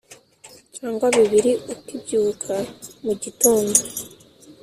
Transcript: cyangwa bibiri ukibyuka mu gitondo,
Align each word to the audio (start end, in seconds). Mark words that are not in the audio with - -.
cyangwa 0.75 1.05
bibiri 1.15 1.51
ukibyuka 1.73 2.55
mu 3.03 3.13
gitondo, 3.21 3.79